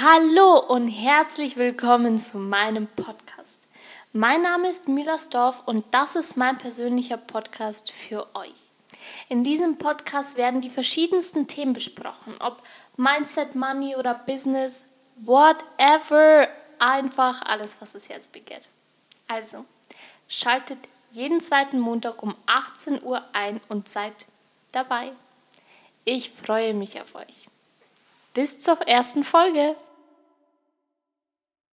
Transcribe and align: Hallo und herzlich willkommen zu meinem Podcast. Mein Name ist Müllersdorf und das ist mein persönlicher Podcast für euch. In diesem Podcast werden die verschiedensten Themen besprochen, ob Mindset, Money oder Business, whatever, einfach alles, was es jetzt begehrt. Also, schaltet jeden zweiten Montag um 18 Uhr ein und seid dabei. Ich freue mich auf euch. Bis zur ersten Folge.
Hallo 0.00 0.58
und 0.58 0.88
herzlich 0.88 1.56
willkommen 1.56 2.18
zu 2.18 2.38
meinem 2.38 2.88
Podcast. 2.88 3.60
Mein 4.12 4.42
Name 4.42 4.68
ist 4.68 4.88
Müllersdorf 4.88 5.62
und 5.66 5.84
das 5.92 6.16
ist 6.16 6.36
mein 6.36 6.58
persönlicher 6.58 7.16
Podcast 7.16 7.92
für 7.92 8.26
euch. 8.34 8.50
In 9.28 9.44
diesem 9.44 9.78
Podcast 9.78 10.36
werden 10.36 10.60
die 10.60 10.68
verschiedensten 10.68 11.46
Themen 11.46 11.74
besprochen, 11.74 12.34
ob 12.40 12.60
Mindset, 12.96 13.54
Money 13.54 13.94
oder 13.94 14.14
Business, 14.14 14.82
whatever, 15.14 16.48
einfach 16.80 17.42
alles, 17.42 17.76
was 17.78 17.94
es 17.94 18.08
jetzt 18.08 18.32
begehrt. 18.32 18.68
Also, 19.28 19.64
schaltet 20.26 20.78
jeden 21.12 21.40
zweiten 21.40 21.78
Montag 21.78 22.20
um 22.20 22.34
18 22.46 23.00
Uhr 23.00 23.22
ein 23.32 23.60
und 23.68 23.88
seid 23.88 24.26
dabei. 24.72 25.12
Ich 26.04 26.32
freue 26.32 26.74
mich 26.74 27.00
auf 27.00 27.14
euch. 27.14 27.48
Bis 28.34 28.58
zur 28.58 28.80
ersten 28.88 29.22
Folge. 29.22 29.76